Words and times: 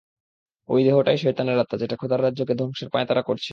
অই 0.69 0.81
দেহটাই 0.85 1.17
শয়তানের 1.17 1.61
আত্মা 1.63 1.77
যেটা 1.81 1.95
খোদার 1.97 2.19
রাজ্যকে 2.23 2.53
ধ্বংসের 2.55 2.89
পাঁয়তারা 2.93 3.21
করছে! 3.21 3.49